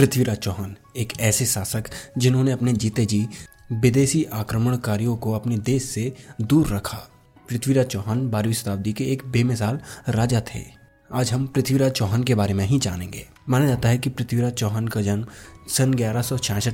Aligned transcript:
पृथ्वीराज 0.00 0.36
चौहान, 0.36 0.76
एक 0.96 1.12
ऐसे 1.20 1.46
शासक 1.46 1.84
जिन्होंने 2.18 2.52
अपने 2.52 2.72
जीते 2.72 3.06
जी 3.06 3.28
विदेशी 3.72 4.24
आक्रमणकारियों 4.24 5.16
को 5.16 5.32
अपने 5.32 5.58
देश 5.58 5.84
से 5.84 6.16
दूर 6.40 6.66
रखा। 6.66 6.96
पृथ्वीराज 7.48 7.86
चौहान 7.86 8.30
बारहवीं 8.30 8.54
शताब्दी 8.54 8.92
के 8.92 9.04
एक 9.04 9.22
बेमिसाल 9.26 9.80
राजा 10.08 10.40
थे। 10.40 10.60
आज 11.12 11.32
हम 11.32 11.46
पृथ्वीराज 11.46 11.92
चौहान 11.92 12.24
के 12.24 12.34
बारे 12.34 12.54
में 12.54 12.64
ही 12.66 12.78
जानेंगे। 12.78 13.28
माना 13.48 13.66
जाता 13.66 13.88
है 13.88 13.98
कि 13.98 14.10
पृथ्वीराज 14.10 14.52
चौहान 14.52 14.88
का 14.88 15.02
जन्म 15.02 15.26
सन 15.68 15.94
ग्यारह 15.94 16.22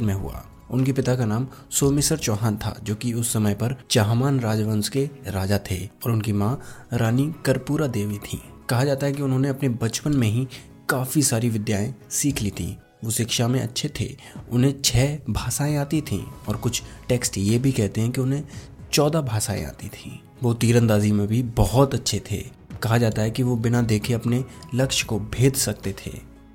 में 0.03 0.15
हुआ। 0.15 0.47
उनके 0.71 0.93
पिता 0.93 1.17
का 1.17 1.25
नाम 1.25 1.49
सोमेश्वर 1.71 2.19
चौहान 2.19 2.57
था, 2.57 2.81
जो 2.83 2.95
कि 2.95 3.13
उस 3.13 3.33
समय 3.33 3.55
पर 3.55 3.77
चाहमान 3.91 4.41
राजवंश 4.41 4.89
के 4.89 5.11
राजा 5.27 5.61
थे 5.71 5.87
और 5.87 6.13
उनकी 6.13 6.33
माँ 6.33 6.61
रानी 6.93 7.35
कर्पूरा 7.45 7.87
देवी 7.87 8.19
थी। 8.19 8.43
कहा 8.71 8.85
जाता 8.85 9.07
है 9.07 9.13
कि 9.13 9.23
उन्होंने 9.23 9.49
अपने 9.49 9.69
बचपन 9.69 10.17
में 10.17 10.29
ही 10.29 10.49
काफ़ी 10.89 11.23
सारी 11.23 11.49
विद्याएँ 11.49 11.95
सीख 12.11 12.43
ली 12.43 12.51
थी। 12.51 12.79
वो 13.07 13.13
शिक्षा 13.13 13.49
में 13.49 13.61
अच्छे 13.61 13.91
थे। 14.01 14.17
उन्हें 14.51 14.83
छह 14.83 15.17
भाषाएँ 15.31 15.77
आती 15.77 16.01
थीं 16.01 16.25
और 16.49 16.57
कुछ 16.57 16.83
टेक्स्ट 17.09 17.39
ये 17.39 17.59
भी 17.59 17.73
कहते 17.73 18.01
हैं 18.01 18.13
कि 18.13 18.21
उन्हें 18.21 18.45
चौदह 18.93 19.21
भाषाएँ 19.21 19.65
आती 19.65 19.89
थीं। 19.89 20.19
वो 20.43 20.55
तीरंदाजी 20.55 21.13
में 21.13 21.27
भी 21.27 21.43
बहुत 21.43 21.95
अच्छे 21.95 22.23
थे। 22.31 22.37
कहा 22.83 22.99
जाता 22.99 23.23
है 23.23 23.31
कि 23.31 23.43
वो 23.43 23.57
बिना 23.57 23.83
देखे 23.83 24.15
अपने 24.15 24.45
लक्ष्य 24.75 25.07
को 25.07 25.19
भेद 25.19 25.55
सकते 25.55 25.93
थे। 25.93 26.11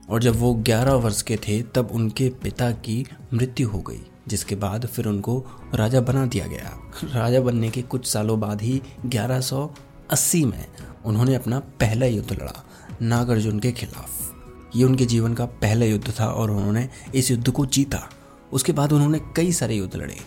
और 0.09 0.23
जब 0.23 0.35
वो 0.35 0.53
11 0.53 0.93
वर्ष 0.93 1.21
के 1.21 1.35
थे, 1.35 1.61
तब 1.61 1.89
उनके 1.91 2.29
पिता 2.29 2.71
की 2.71 3.05
मृत्यु 3.33 3.69
हो 3.69 3.79
गई, 3.79 4.01
जिसके 4.27 4.55
बाद 4.55 4.85
फिर 4.85 5.05
उनको 5.05 5.45
राजा 5.75 6.01
बना 6.01 6.25
दिया 6.25 6.47
गया। 6.47 6.91
राजा 7.03 7.41
बनने 7.41 7.69
के 7.69 7.81
कुछ 7.81 8.07
सालों 8.07 8.39
बाद 8.39 8.61
ही 8.61 8.81
1180 9.05 10.45
में 10.45 10.65
उन्होंने 11.05 11.35
अपना 11.35 11.59
पहला 11.59 12.05
युद्ध 12.05 12.33
लड़ा, 12.33 12.65
नागार्जुन 13.01 13.59
के 13.59 13.71
खिलाफ। 13.71 14.40
ये 14.75 14.83
उनके 14.83 15.05
जीवन 15.05 15.33
का 15.33 15.45
पहला 15.45 15.85
युद्ध 15.85 16.13
था 16.19 16.27
और 16.27 16.51
उन्होंने 16.51 16.87
इस 17.15 17.31
युद्ध 17.31 17.51
को 17.51 17.65
जीता। 17.65 18.09
उसके 18.53 18.71
बाद 18.71 18.91
उन्होंने 18.93 19.19
कई 19.35 19.51
सारे 19.51 19.75
युद्ध 19.75 19.95
लड़े। 19.95 20.17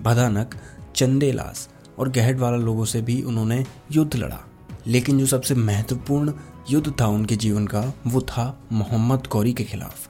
भदानक, 0.00 0.54
चंदेलास 0.96 1.68
और 1.98 2.08
गहट 2.08 2.38
वाला 2.38 2.56
लोगों 2.56 2.84
से 2.84 3.02
भी 3.02 3.22
उन्होंने 3.22 3.64
युद्ध 3.92 4.16
लड़ा। 4.16 4.40
लेकिन 4.86 5.18
जो 5.18 5.26
सबसे 5.26 5.54
महत्वपूर्ण 5.54 6.32
युद्ध 6.70 6.92
था 7.00 7.06
उनके 7.06 7.36
जीवन 7.36 7.66
का, 7.66 7.92
वो 8.06 8.20
था 8.20 8.60
मोहम्मद 8.72 9.26
गौरी 9.32 9.52
के 9.52 9.64
खिलाफ। 9.64 10.08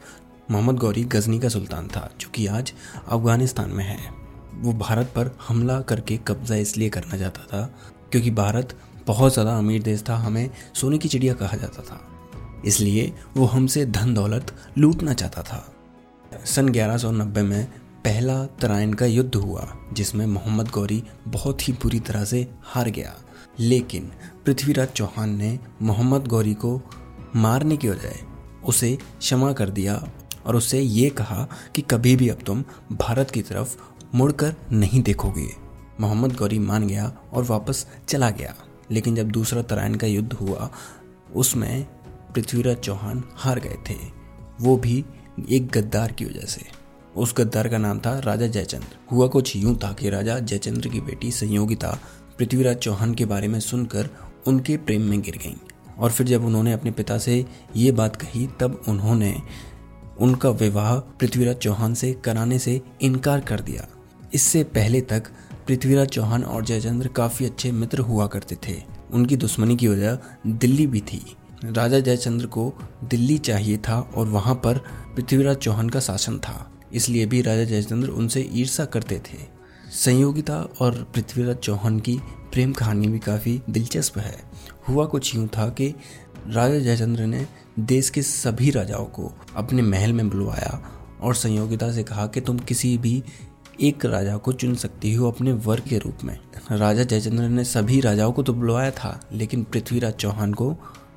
मोहम्मद 0.50 0.77
गौरी 0.77 1.04
गजनी 1.04 1.38
का 1.38 1.48
सुल्तान 1.48 1.88
था, 1.88 2.10
जो 2.20 2.30
कि 2.30 2.47
आज 2.47 2.72
अफ़गानिस्तान 3.08 3.70
में 3.70 3.84
है। 3.84 3.98
वो 4.54 4.72
भारत 4.72 5.06
पर 5.06 5.36
हमला 5.48 5.80
करके 5.80 6.16
कब्जा 6.16 6.56
इसलिए 6.56 6.88
करना 6.88 7.19
चाहता 7.19 7.42
था, 7.42 7.64
क्योंकि 8.10 8.30
भारत 8.30 8.77
बहुत 9.06 9.32
ज़्यादा 9.32 9.58
अमीर 9.58 9.82
देश 9.82 10.04
था, 10.08 10.16
हमें 10.16 10.50
सोने 10.75 10.98
की 10.98 11.08
चिड़िया 11.08 11.34
कहा 11.34 11.56
जाता 11.56 11.82
था। 11.82 12.00
इसलिए 12.64 13.14
वो 13.36 13.47
हमसे 13.47 13.86
धन 13.86 14.14
दौलत 14.14 14.56
लूटना 14.78 15.14
चाहता 15.14 15.42
था। 15.42 15.75
सन 16.44 16.69
1190 16.69 17.42
में 17.42 17.66
पहला 18.05 18.47
तराइन 18.47 18.94
का 18.94 19.06
युद्ध 19.06 19.34
हुआ, 19.34 19.77
जिसमें 19.92 20.27
मोहम्मद 20.27 20.69
गौरी 20.69 21.05
बहुत 21.28 21.69
ही 21.69 21.72
बुरी 21.72 22.00
तरह 22.00 22.25
से 22.25 22.50
हार 22.62 22.91
गया। 22.91 23.14
लेकिन 23.61 24.12
पृथ्वीराज 24.47 24.88
चौहान 24.88 25.36
ने 25.36 25.58
मोहम्मद 25.83 26.27
गौरी 26.27 26.55
को 26.55 26.83
मारने 27.36 27.77
की 27.77 27.88
बजाय 27.88 28.20
उसे 28.64 28.98
क्षमा 29.19 29.53
कर 29.53 29.70
दिया 29.70 30.08
और 30.47 30.56
उससे 30.56 30.81
ये 30.81 31.11
कहा 31.11 31.48
कि 31.75 31.83
कभी 31.83 32.16
भी 32.16 32.28
अब 32.28 32.38
तुम 32.47 32.64
भारत 32.92 33.31
की 33.31 33.42
तरफ़ 33.42 33.77
मुड़कर 34.14 34.55
नहीं 34.72 35.03
देखोगे। 35.03 35.48
मोहम्मद 36.00 36.36
गौरी 36.36 36.58
मान 36.58 36.86
गया 36.86 37.12
और 37.33 37.44
वापस 37.44 37.86
चला 38.08 38.31
गया। 38.31 38.55
लेकिन 38.91 39.14
जब 39.14 39.31
दूसरा 39.31 39.62
तराइन 39.62 39.94
का 39.94 40.06
युद्ध 40.06 40.33
हुआ, 40.33 40.70
उसमें 41.36 41.86
पृथ्वीराज 42.34 42.76
चौहान 42.76 43.22
हार 43.36 43.60
गए 43.60 43.76
थे। 43.90 43.96
वो 44.60 44.76
भी 44.76 45.04
एक 45.50 45.68
गद्दार 45.68 46.12
की 46.12 46.24
वजह 46.24 46.46
से। 46.46 46.62
उस 47.16 47.34
गद्दार 47.38 47.68
का 47.68 47.78
नाम 47.78 47.98
था 47.98 48.18
राजा 48.18 48.46
जयचंद्र 48.46 48.96
हुआ 49.12 49.26
कुछ 49.26 49.56
यूँ 49.56 49.76
था 49.76 49.92
कि 49.92 50.10
राजा 50.10 50.38
जयचंद्र 50.38 50.88
की 50.88 51.00
बेटी 51.00 51.30
संयोगिता 51.30 51.98
पृथ्वीराज 52.38 52.76
चौहान 52.76 53.14
के 53.14 53.24
बारे 53.24 53.48
में 53.48 53.60
सुनकर 53.60 54.10
उनके 54.46 54.76
प्रेम 54.76 55.02
में 55.02 55.20
गिर 55.20 55.36
गईं। 55.36 55.54
और 55.98 56.10
फिर 56.10 56.26
जब 56.26 56.44
उन्होंने 56.44 56.72
अपने 56.72 56.90
पिता 56.90 57.19
से 57.19 57.44
ये 57.76 57.92
बात 57.92 58.16
कही, 58.16 58.48
तब 58.60 58.82
उन्होंने 58.88 59.36
उनका 60.20 60.50
विवाह 60.50 60.96
पृथ्वीराज 60.98 61.56
चौहान 61.56 61.94
से 61.94 62.12
कराने 62.12 62.58
से 62.58 62.80
इनकार 63.02 63.40
कर 63.40 63.60
दिया। 63.60 63.88
इससे 64.34 64.64
पहले 64.64 65.00
तक 65.00 65.22
पृथ्वीराज 65.66 66.08
चौहान 66.08 66.44
और 66.44 66.64
जयचंद्र 66.64 67.08
काफ़ी 67.08 67.46
अच्छे 67.46 67.72
मित्र 67.72 67.98
हुआ 67.98 68.26
करते 68.26 68.56
थे। 68.69 68.82
उनकी 69.12 69.36
दुश्मनी 69.36 69.76
की 69.76 69.88
वजह 69.88 70.19
दिल्ली 70.46 70.86
भी 70.86 71.00
थी। 71.00 71.36
राजा 71.65 71.98
जयचंद्र 72.00 72.47
को 72.47 72.72
दिल्ली 73.04 73.37
चाहिए 73.38 73.76
था 73.78 74.00
और 74.16 74.28
वहाँ 74.28 74.54
पर 74.54 74.78
पृथ्वीराज 75.16 75.56
चौहान 75.56 75.88
का 75.88 76.00
शासन 76.00 76.38
था। 76.38 76.71
इसलिए 76.93 77.26
भी 77.26 77.41
राजा 77.43 77.65
जयचंद्र 77.65 78.09
उनसे 78.09 78.48
ईर्षा 78.53 78.84
करते 78.84 79.19
थे। 79.19 79.38
संयोगिता 79.94 80.56
और 80.81 81.03
पृथ्वीराज 81.15 81.56
चौहान 81.56 81.99
की 82.00 82.16
प्रेम 82.53 82.72
कहानी 82.72 83.09
भी 83.09 83.19
काफ़ी 83.19 83.60
दिलचस्प 83.70 84.19
है। 84.19 84.37
हुआ 84.88 85.04
कुछ 85.06 85.34
यूँ 85.34 85.47
था 85.49 85.69
कि 85.70 85.94
राजा 86.47 86.78
जयचंद्र 86.78 87.26
ने 87.26 87.47
देश 87.78 88.10
के 88.10 88.22
सभी 88.22 88.70
राजाओं 88.70 89.04
को 89.04 89.32
अपने 89.56 89.82
महल 89.82 90.12
में 90.12 90.28
बुलवाया 90.31 90.82
और 91.20 91.34
संयोगिता 91.34 91.91
से 91.93 92.03
कहा 92.03 92.26
कि 92.26 92.41
तुम 92.41 92.59
किसी 92.59 92.97
भी 92.99 93.22
एक 93.81 94.04
राजा 94.04 94.37
को 94.37 94.53
चुन 94.53 94.75
सकती 94.75 95.12
हो 95.15 95.31
अपने 95.31 95.53
वर्ग 95.53 95.82
के 95.82 95.99
रूप 95.99 96.25
में। 96.25 96.38
राजा 96.70 97.03
जयचंद्र 97.03 97.44
ने 97.44 97.65
सभी 97.65 98.00
राजाओं 98.00 98.32
को 98.32 98.43
तो 98.43 98.54
बुलवाया 98.54 98.91
था, 98.91 99.20
लेकिन 99.32 99.62
पृथ्वीराज 99.65 100.12
चौहान 100.12 100.54
को 100.54 100.75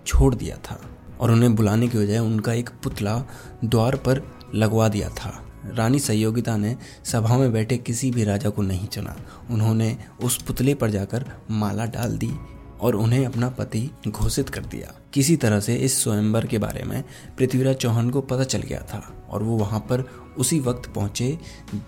छोड़ 0.07 0.33
दिया 0.35 0.57
था 0.57 0.79
और 1.19 1.31
उन्हें 1.31 1.55
बुलाने 1.55 1.87
की 1.87 1.97
बजाय 1.97 2.19
उनका 2.19 2.53
एक 2.53 2.69
पुतला 2.83 3.23
द्वार 3.65 3.95
पर 3.95 4.21
लगवा 4.55 4.87
दिया 4.89 5.09
था। 5.09 5.39
रानी 5.65 5.99
सहयोगिता 5.99 6.57
ने 6.57 6.75
सभा 7.05 7.37
में 7.37 7.51
बैठे 7.53 7.77
किसी 7.77 8.11
भी 8.11 8.23
राजा 8.23 8.49
को 8.49 8.61
नहीं 8.61 8.87
चुना। 8.87 9.15
उन्होंने 9.51 9.97
उस 10.23 10.41
पुतले 10.41 10.73
पर 10.73 10.89
जाकर 10.89 11.25
माला 11.51 11.85
डाल 11.85 12.17
दी 12.17 12.31
और 12.81 12.95
उन्हें 12.95 13.25
अपना 13.25 13.49
पति 13.49 13.89
घोषित 14.07 14.49
कर 14.49 14.65
दिया। 14.65 14.93
किसी 15.13 15.35
तरह 15.37 15.59
से 15.59 15.75
इस 15.75 16.03
स्वयंवर 16.03 16.45
के 16.45 16.57
बारे 16.57 16.83
में 16.83 17.03
पृथ्वीराज 17.37 17.75
चौहान 17.75 18.09
को 18.09 18.21
पता 18.21 18.43
चल 18.43 18.61
गया 18.61 18.81
था 18.93 19.27
और 19.29 19.43
वो 19.43 19.57
वहाँ 19.57 19.79
पर 19.79 20.05
उसी 20.37 20.59
वक्त 20.59 20.89
पहुँचे 20.93 21.37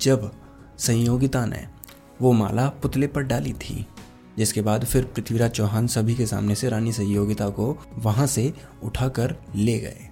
जब 0.02 0.32
संयोगिता 0.78 1.46
ने 1.46 1.66
वो 2.22 2.32
माला 2.32 2.68
पुतले 2.70 3.08
पर 3.08 3.22
डाली 3.22 3.54
थी। 3.54 3.86
जिसके 4.38 4.62
बाद 4.62 4.86
फिर 4.86 5.04
पृथ्वीराज 5.06 5.52
चौहान 5.52 5.88
सभी 5.88 6.16
के 6.16 6.26
सामने 6.26 6.56
से 6.56 6.70
रानी 6.70 6.92
सहयोगिता 6.92 7.50
को 7.50 7.78
वहाँ 7.98 8.28
से 8.28 8.54
उठाकर 8.84 9.36
ले 9.56 9.80
गए 9.80 10.10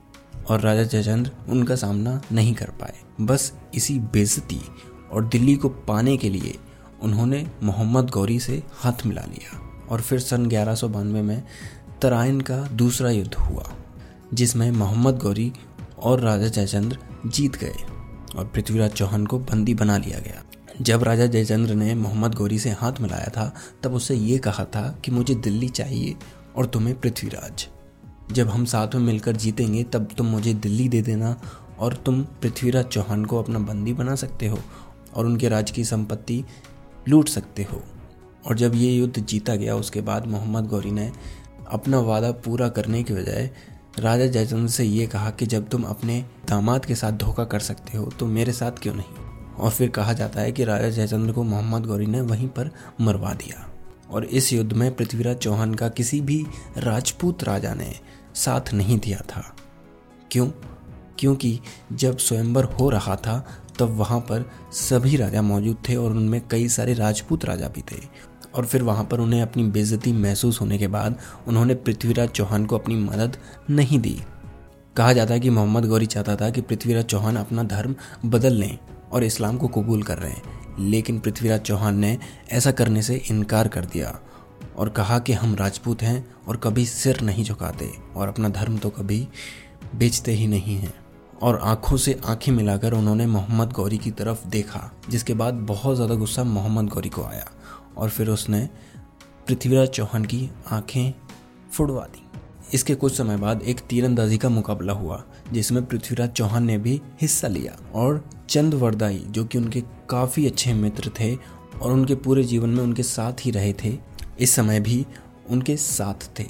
और 0.50 0.60
राजा 0.60 0.84
जयचंद्र 0.84 1.32
उनका 1.50 1.76
सामना 1.76 2.22
नहीं 2.32 2.54
कर 2.54 2.70
पाए। 2.70 2.94
बस 3.22 3.52
इसी 3.76 4.00
बेजती 4.00 4.62
और 5.12 5.26
दिल्ली 5.26 5.56
को 5.56 5.70
पाने 5.70 6.18
के 6.18 6.30
लिए 6.30 6.56
उन्होंने 7.02 7.46
मोहम्मद 7.64 8.10
गौरी 8.10 8.40
से 8.40 8.64
हाथ 8.74 9.06
मिला 9.06 9.22
लिया 9.22 9.60
और 9.90 10.02
फिर 10.02 10.20
सन 10.20 10.46
ग्यारह 10.46 10.88
में 10.88 11.44
तराइन 12.02 12.42
का 12.42 12.58
दूसरा 12.58 13.10
युद्ध 13.12 13.34
हुआ, 13.34 13.64
जिसमें 14.34 14.72
मोहम्मद 14.72 15.18
गौरी 15.18 15.52
और 16.00 16.20
राजा 16.20 16.48
जयचंद्र 16.48 16.98
जीत 17.26 17.56
गए 17.56 17.76
और 18.36 18.46
पृथ्वीराज 18.46 18.92
चौहान 18.92 19.26
को 19.26 19.40
बंदी 19.40 19.74
बना 19.74 19.98
लिया 19.98 20.20
गया। 20.20 20.44
जब 20.82 21.04
राजा 21.04 21.26
जयचंद्र 21.26 21.74
ने 21.74 21.96
मोहम्मद 21.96 22.34
गौरी 22.34 22.60
से 22.60 22.70
हाथ 22.70 22.94
मिलाया 23.02 23.28
था, 23.28 23.56
तब 23.84 23.94
उससे 23.94 24.16
ये 24.16 24.38
कहा 24.38 24.66
था 24.66 25.00
कि 25.06 25.12
मुझे 25.12 25.36
दिल्ली 25.36 25.70
चाहिए 25.70 26.16
और 26.56 26.66
तुम्हें 26.66 27.00
पृथ्वीराज। 27.00 27.68
जब 28.32 28.50
हम 28.50 28.66
साथ 28.66 28.88
में 28.96 29.02
मिलकर 29.02 29.36
जीतेंगे, 29.36 29.84
तब 29.84 30.08
तुम 30.18 30.26
मुझे 30.26 30.54
दिल्ली 30.54 30.90
दे 30.90 31.02
देना 31.02 31.42
और 31.80 31.94
तुम 31.96 32.24
पृथ्वीराज 32.24 32.86
चौहान 32.86 33.26
को 33.26 33.40
अपना 33.40 33.60
बंदी 33.60 33.94
बना 33.94 34.16
सकते 34.16 34.48
हो 34.48 34.60
और 35.16 35.26
उनके 35.26 35.50
राज 35.50 35.72
की 35.72 35.84
संपत्ति 35.84 36.44
लूट 37.10 37.30
सकते 37.30 37.64
हो। 37.64 37.84
और 38.48 38.56
जब 38.56 38.76
ये 38.76 38.92
युद्ध 38.92 39.20
जीता 39.20 39.56
गया, 39.56 39.76
उसके 39.76 40.02
बाद 40.02 40.28
मोहम्मद 40.28 40.68
गौरी 40.68 40.92
ने 40.92 41.12
अपना 41.72 42.00
वादा 42.00 42.32
पूरा 42.32 42.70
करने 42.70 43.04
के 43.04 43.14
बजाय 43.14 43.50
राजा 44.00 44.26
जयचंद्र 44.28 44.72
से 44.72 44.84
ये 44.84 45.08
कहा 45.08 45.30
कि 45.30 45.46
जब 45.46 45.70
तुम 45.70 45.84
अपने 45.84 46.26
दामाद 46.50 46.86
के 46.86 46.96
साथ 46.96 47.12
धोखा 47.12 47.44
कर 47.44 47.60
सकते 47.60 47.98
हो 47.98 48.06
तो 48.06 48.26
मेरे 48.26 48.52
साथ 48.52 48.72
क्यों 48.72 48.94
नहीं? 48.94 49.23
और 49.60 49.70
फिर 49.70 49.90
कहा 49.90 50.14
जाता 50.14 50.42
है 50.42 50.52
कि 50.52 50.64
राजा 50.64 50.90
जयचंद्र 50.90 51.34
को 51.34 51.44
मोहम्मद 51.44 51.86
गौरी 51.86 52.06
ने 52.06 52.22
वहीं 52.22 52.48
पर 52.48 52.70
मरवा 53.02 53.34
दिया। 53.34 53.70
और 54.12 54.26
इस 54.26 54.54
युद्ध 54.54 54.74
में 54.74 54.96
पृथ्वीराज 54.96 55.36
चौहान 55.36 55.74
का 55.74 55.90
किसी 55.90 56.22
भी 56.22 56.46
राजपूत 56.78 57.44
राजा 57.44 57.74
ने 57.74 57.94
साथ 58.36 58.74
नहीं 58.74 59.00
दिया 59.00 59.20
था। 59.20 59.56
क्यों? 60.32 60.48
क्योंकि 61.20 61.60
जब 61.94 62.18
स्वयंवर 62.18 62.64
हो 62.64 62.90
रहा 62.90 63.16
था, 63.16 63.48
तब 63.80 63.90
वहाँ 63.90 64.20
पर 64.20 64.52
सभी 64.72 65.18
राजा 65.18 65.42
मौजूद 65.42 65.78
थे 65.90 65.96
और 65.96 66.12
उनमें 66.12 66.42
कई 66.48 66.70
सारे 66.70 66.94
राजपूत 66.94 67.46
राजा 67.46 67.68
भी 67.68 67.82
थे। 67.82 68.34
और 68.56 68.66
फिर 68.66 68.84
वहाँ 68.84 69.04
पर 69.04 69.20
उन्हें 69.20 69.42
अपनी 69.42 69.64
बेजती 69.64 70.14
महसूस 70.14 70.62
होने 70.62 70.78
के 70.78 70.88
बाद 70.88 71.20
उन्होंने 71.48 71.76
पृथ्वीराज 71.76 72.30
चौहान 72.30 72.66
को 72.66 72.78
अपनी 72.78 72.96
मदद 72.96 73.38
नहीं 73.70 74.00
दी। 74.00 74.22
कहा 74.96 75.14
जाता 75.14 75.34
है 75.34 75.40
कि 75.40 75.50
मोहम्मद 75.50 75.86
गौरी 75.86 76.06
चाहता 76.06 76.36
था 76.36 76.50
कि 76.50 76.62
पृथ्वीराज 76.62 77.06
चौहान 77.06 77.36
अपना 77.36 77.64
धर्म 77.64 77.96
बदल 78.26 78.54
लें। 78.54 78.78
और 79.14 79.24
इस्लाम 79.24 79.58
को 79.58 79.68
कबूल 79.68 80.04
कर 80.04 80.18
रहे 80.18 80.32
हैं। 80.32 80.62
लेकिन 80.80 81.20
पृथ्वीराज 81.20 81.62
चौहान 81.62 81.98
ने 82.00 82.18
ऐसा 82.52 82.72
करने 82.72 83.02
से 83.02 83.16
इनकार 83.32 83.68
कर 83.68 83.86
दिया 83.86 84.20
और 84.78 84.90
कहा 84.90 85.20
कि 85.20 85.34
हम 85.34 85.56
राजपूत 85.56 86.02
हैं 86.02 86.26
और 86.48 86.58
कभी 86.58 86.86
सिर 86.86 87.22
नहीं 87.22 87.44
झुकाते 87.44 87.92
और 88.16 88.28
अपना 88.28 88.50
धर्म 88.50 88.78
तो 88.78 88.90
कभी 88.90 89.28
बेचते 89.96 90.32
ही 90.32 90.48
नहीं 90.48 90.78
हैं। 90.78 90.94
और 91.42 91.60
आँखों 91.60 91.98
से 91.98 92.20
आँखें 92.26 92.52
मिलाकर 92.52 92.94
उन्होंने 92.94 93.26
मोहम्मद 93.26 93.72
गौरी 93.72 93.98
की 93.98 94.12
तरफ़ 94.12 94.48
देखा, 94.48 94.92
जिसके 95.10 95.34
बाद 95.34 95.54
बहुत 95.68 95.96
ज़्यादा 95.96 96.16
गुस्सा 96.16 96.44
मोहम्मद 96.44 96.90
गौरी 96.90 97.10
को 97.10 97.24
आया 97.24 97.50
और 97.98 98.10
फिर 98.10 98.30
उसने 98.30 98.68
पृथ्वीराज 99.48 99.88
चौहान 99.90 100.26
की 100.26 100.50
आँखें 100.72 101.14
फुड़वा 101.72 102.04
दी। 102.04 102.23
इसके 102.74 102.96
कुछ 102.96 103.18
समय 103.18 103.38
बाद 103.38 103.62
एक 103.62 103.80
तीरंदाजी 103.80 104.38
का 104.38 104.50
मुकाबला 104.50 104.94
हुआ, 104.94 105.24
जिसमें 105.54 105.86
पृथ्वीराज 105.86 106.30
चौहान 106.30 106.64
ने 106.64 106.78
भी 106.78 107.02
हिस्सा 107.22 107.48
लिया। 107.48 107.78
और 107.94 108.24
चंद 108.50 108.74
वरदाई 108.74 109.24
जो 109.28 109.44
कि 109.46 109.58
उनके 109.58 109.82
काफ़ी 110.10 110.46
अच्छे 110.48 110.74
मित्र 110.74 111.12
थे 111.20 111.36
और 111.82 111.92
उनके 111.92 112.16
पूरे 112.16 112.44
जीवन 112.44 112.70
में 112.70 112.84
उनके 112.84 113.04
साथ 113.04 113.46
ही 113.46 113.52
रहे 113.52 113.74
थे, 113.74 113.98
इस 114.40 114.52
समय 114.52 114.80
भी 114.80 115.06
उनके 115.50 115.78
साथ 115.78 116.30
थे। 116.40 116.46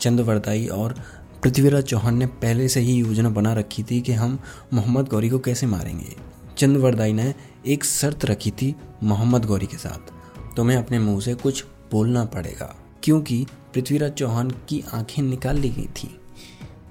चंद 0.00 0.20
वरदाई 0.20 0.66
और 0.66 0.94
पृथ्वीराज 1.42 1.84
चौहान 1.84 2.16
ने 2.16 2.26
पहले 2.26 2.68
से 2.68 2.80
ही 2.80 2.94
योजना 2.94 3.30
बना 3.30 3.52
रखी 3.54 3.82
थी 3.82 4.00
कि 4.00 4.12
हम 4.12 4.38
मोहम्मद 4.72 5.08
गौरी 5.08 5.28
को 5.28 5.38
कैसे 5.38 5.66
मारेंगे। 5.66 6.16
चंद 6.58 6.76
वरदाई 6.76 7.12
ने 7.12 7.34
एक 7.66 7.84
शर्त 7.84 8.24
रखी 8.24 8.50
थी 8.50 8.74
मोहम्मद 9.02 9.44
गौरी 9.44 9.66
के 9.66 9.76
साथ, 9.76 10.12
तुम्हें 10.56 10.76
अपने 10.76 10.98
मुँह 10.98 11.20
से 11.20 11.34
कुछ 11.34 11.64
बोलना 11.92 12.24
पड़ेगा, 12.24 12.74
क्योंकि 13.02 13.46
पृथ्वीराज 13.74 14.12
चौहान 14.12 14.50
की 14.50 14.84
आँखें 14.94 15.22
निकाल 15.22 15.56
ली 15.56 15.68
गई 15.68 15.86
थी। 15.86 16.20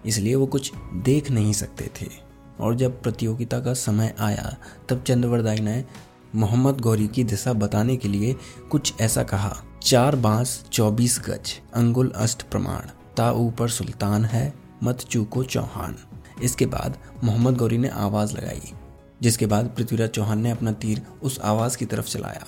इसलिए 0.05 0.35
वो 0.35 0.45
कुछ 0.45 0.71
देख 0.93 1.31
नहीं 1.31 1.53
सकते 1.53 1.91
थे। 2.01 2.31
और 2.59 2.75
जब 2.75 3.01
प्रतियोगिता 3.01 3.59
का 3.59 3.73
समय 3.73 4.15
आया, 4.19 4.57
तब 4.89 5.03
चंद्रवरदाई 5.03 5.59
ने 5.59 5.85
मोहम्मद 6.35 6.81
गौरी 6.81 7.07
की 7.07 7.23
दिशा 7.23 7.53
बताने 7.53 7.97
के 7.97 8.07
लिए 8.07 8.35
कुछ 8.71 8.93
ऐसा 9.01 9.23
कहा, 9.23 9.57
चार 9.83 10.15
बाँस, 10.15 10.65
चौबीस 10.73 11.19
गज, 11.19 11.59
अंगुल 11.73 12.13
अष्ट 12.15 12.43
प्रमाण, 12.43 12.81
ता 13.17 13.31
ऊपर 13.31 13.69
सुल्तान 13.69 14.25
है, 14.25 14.53
मत 14.83 14.99
चूको 14.99 15.43
चौहान। 15.43 15.95
इसके 16.43 16.65
बाद 16.65 16.97
मोहम्मद 17.23 17.57
गौरी 17.57 17.77
ने 17.77 17.87
आवाज़ 17.87 18.33
लगाई, 18.33 18.73
जिसके 19.21 19.45
बाद 19.45 19.65
पृथ्वीराज 19.65 20.09
चौहान 20.09 20.39
ने 20.39 20.51
अपना 20.51 20.71
तीर 20.71 21.01
उस 21.23 21.39
आवाज़ 21.39 21.77
की 21.77 21.85
तरफ़ 21.85 22.07
चलाया। 22.07 22.45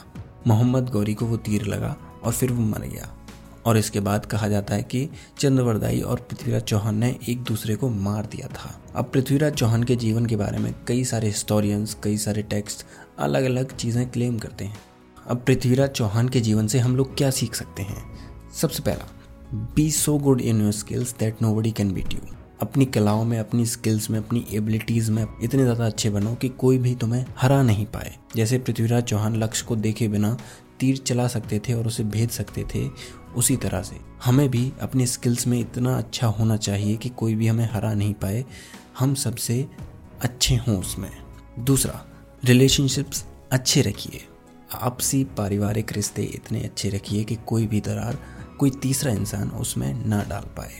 मोहम्मद 0.47 0.89
गौरी 0.89 1.13
को 1.13 1.25
वो 1.25 1.37
तीर 1.37 1.65
लगा 1.65 1.97
और 2.23 2.31
फिर 2.31 2.51
वो 2.51 2.61
मर 2.61 2.79
गया। 2.79 3.22
और 3.65 3.77
इसके 3.77 3.99
बाद 3.99 4.25
कहा 4.25 4.47
जाता 4.47 4.75
है 4.75 4.83
कि 4.83 5.07
चंद्रवरदाई 5.39 5.99
और 6.01 6.19
पृथ्वीराज 6.19 6.61
चौहान 6.61 6.95
ने 6.95 7.15
एक 7.29 7.43
दूसरे 7.43 7.75
को 7.75 7.89
मार 7.89 8.25
दिया 8.25 8.47
था। 8.47 8.73
अब 8.95 9.09
पृथ्वीराज 9.13 9.53
चौहान 9.53 9.83
के 9.83 9.95
जीवन 9.95 10.25
के 10.25 10.35
बारे 10.35 10.57
में 10.57 10.73
कई 10.87 11.03
सारे 11.03 11.27
हिस्टोरियंस 11.27 11.97
कई 12.03 12.17
सारे 12.17 12.41
टेक्स्ट 12.43 12.85
अलग 13.19 13.43
अलग 13.43 13.75
चीज़ें 13.75 14.09
क्लेम 14.09 14.37
करते 14.39 14.65
हैं। 14.65 14.77
अब 15.27 15.43
पृथ्वीराज 15.47 15.89
चौहान 15.89 16.29
के 16.29 16.39
जीवन 16.41 16.67
से 16.67 16.79
हम 16.79 16.95
लोग 16.95 17.15
क्या 17.17 17.29
सीख 17.31 17.55
सकते 17.55 17.81
हैं? 17.81 18.03
सबसे 18.53 18.83
पहला 18.83 19.07
be 19.75 19.89
so 19.91 20.17
good 20.17 20.41
in 20.41 20.61
your 20.61 20.71
skills 20.73 21.15
that 21.19 21.41
nobody 21.55 21.71
can 21.71 21.91
beat 21.93 22.13
you 22.13 22.19
अपनी 22.61 22.85
कलाओं 22.85 23.23
में, 23.25 23.37
अपनी 23.39 23.65
स्किल्स 23.65 24.09
में, 24.09 24.17
अपनी 24.19 24.45
एबिलिटीज़ 24.53 25.09
में 25.11 25.25
इतने 25.43 25.63
ज़्यादा 25.63 25.85
अच्छे 25.85 26.09
बनो 26.09 26.33
कि 26.35 26.49
कोई 26.49 26.77
भी 26.77 26.93
तुम्हें 26.95 27.25
हरा 27.37 27.61
नहीं 27.63 27.85
पाए। 27.85 28.13
जैसे 28.35 28.57
पृथ्वीराज 28.57 29.03
चौहान 29.03 29.35
लक्ष्य 29.35 29.65
को 29.67 29.75
देखे 29.75 30.07
बिना 30.07 30.37
तीर 30.83 30.97
चला 30.97 31.27
सकते 31.27 31.59
थे 31.59 31.73
और 31.73 31.87
उसे 31.87 32.03
भेज 32.03 32.31
सकते 32.31 32.63
थे 32.75 32.89
उसी 33.35 33.57
तरह 33.57 33.81
से। 33.81 33.97
हमें 34.23 34.49
भी 34.49 34.73
अपने 34.81 35.05
स्किल्स 35.05 35.47
में 35.47 35.59
इतना 35.59 35.97
अच्छा 35.97 36.27
होना 36.27 36.57
चाहिए 36.57 36.97
कि 36.97 37.09
कोई 37.09 37.35
भी 37.35 37.47
हमें 37.47 37.69
हरा 37.71 37.93
नहीं 37.93 38.13
पाए। 38.13 38.45
हम 38.99 39.15
सबसे 39.15 39.69
अच्छे 40.21 40.55
हों 40.55 40.79
उसमें। 40.79 41.11
दूसरा 41.59 42.05
रिलेशनशिप्स 42.45 43.25
अच्छे 43.51 43.81
रखिए। 43.81 44.21
आपसी 44.73 45.23
पारिवारिक 45.23 45.93
रिश्ते 45.93 46.23
इतने 46.23 46.63
अच्छे 46.63 46.89
रखिए 46.89 47.23
कि 47.23 47.35
कोई 47.35 47.67
भी 47.67 47.81
दरार, 47.81 48.17
कोई 48.59 48.69
तीसरा 48.69 49.11
इंसान 49.11 49.49
उसमें 49.49 50.05
ना 50.05 50.23
डाल 50.23 50.43
पाए। 50.43 50.73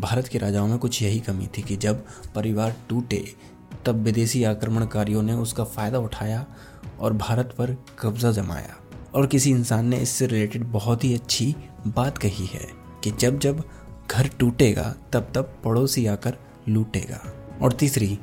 भारत 0.00 0.28
के 0.28 0.38
राजाओं 0.38 0.68
में 0.68 0.78
कुछ 0.78 1.02
यही 1.02 1.20
कमी 1.20 1.46
थी 1.46 1.62
कि 1.62 1.76
जब 1.76 2.04
परिवार 2.34 2.76
टूटे, 2.88 3.34
तब 3.86 3.94
विदेशी 3.94 4.44
आक्रमणकारियों 4.44 5.22
ने 5.22 5.32
उसका 5.32 5.64
फ़ायदा 5.64 5.98
उठाया 5.98 6.46
और 7.00 7.12
भारत 7.12 7.54
पर 7.58 7.76
कब्जा 7.98 8.32
जमाया। 8.32 8.76
और 9.14 9.26
किसी 9.26 9.50
इंसान 9.50 9.86
ने 9.86 9.96
इससे 9.96 10.26
रिलेटेड 10.26 10.64
बहुत 10.64 11.04
ही 11.04 11.14
अच्छी 11.14 11.56
बात 11.86 12.18
कही 12.18 12.46
है 12.46 12.68
कि 13.04 13.10
जब 13.10 13.38
जब 13.38 13.64
घर 14.10 14.28
टूटेगा, 14.28 14.94
तब 15.12 15.32
तब 15.34 15.58
पड़ोसी 15.64 16.06
आकर 16.06 16.36
लूटेगा। 16.68 17.20
और 17.62 17.72
तीसरी, 17.72 18.18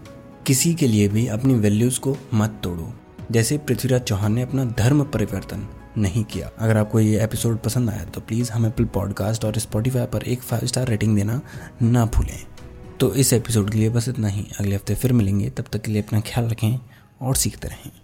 किसी 0.47 0.73
के 0.73 0.87
लिए 0.87 1.07
भी 1.07 1.27
अपनी 1.27 1.53
वैल्यूज़ 1.53 1.99
को 1.99 2.17
मत 2.33 2.61
तोड़ो। 2.63 2.93
जैसे 3.31 3.57
पृथ्वीराज 3.57 4.01
चौहान 4.01 4.33
ने 4.33 4.41
अपना 4.41 4.65
धर्म 4.65 5.03
परिवर्तन 5.03 5.67
नहीं 5.97 6.23
किया। 6.23 6.51
अगर 6.59 6.77
आपको 6.77 6.99
ये 6.99 7.23
एपिसोड 7.23 7.57
पसंद 7.57 7.89
आया 7.89 8.05
तो 8.05 8.21
प्लीज़ 8.21 8.51
हम 8.51 8.65
एप्पल 8.65 8.85
पॉडकास्ट 8.85 9.45
और 9.45 9.59
स्पॉटीफाई 9.59 10.05
पर 10.05 10.23
एक 10.23 10.41
फाइव 10.41 10.67
स्टार 10.67 10.87
रेटिंग 10.87 11.15
देना 11.15 11.41
ना 11.81 12.05
भूलें। 12.05 12.45
तो 12.99 13.13
इस 13.13 13.33
एपिसोड 13.33 13.69
के 13.69 13.77
लिए 13.77 13.89
बस 13.89 14.07
इतना 14.07 14.27
ही। 14.27 14.47
अगले 14.59 14.75
हफ़्ते 14.75 14.95
फिर 14.95 15.13
मिलेंगे। 15.13 15.49
तब 15.49 15.65
तक 15.73 15.81
के 15.81 15.91
लिए 15.91 16.01
अपना 16.01 16.19
ख्याल 16.19 16.49
रखें 16.49 16.79
और 17.21 17.35
सीखते 17.35 17.67
रहें। 17.67 17.91